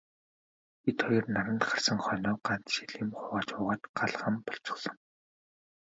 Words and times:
Бид 0.83 0.97
хоёр 1.05 1.25
наранд 1.33 1.61
гарсан 1.69 1.99
хойноо 2.05 2.35
ганц 2.45 2.65
шил 2.73 2.91
юм 3.03 3.11
хувааж 3.19 3.47
уугаад 3.53 3.83
гал 3.97 4.13
хам 4.19 4.35
болчихсон. 4.45 4.97